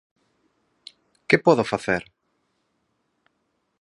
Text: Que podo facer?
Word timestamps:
Que 1.27 1.37
podo 1.45 1.69
facer? 1.71 2.03